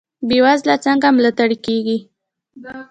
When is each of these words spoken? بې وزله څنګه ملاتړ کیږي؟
بې 0.27 0.37
وزله 0.45 0.75
څنګه 0.85 1.07
ملاتړ 1.17 1.49
کیږي؟ 1.65 1.97